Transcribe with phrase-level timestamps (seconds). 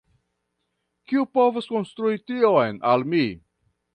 [1.11, 3.23] Kiu povas instrui tion al mi?